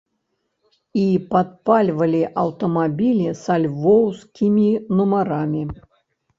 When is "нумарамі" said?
4.99-5.63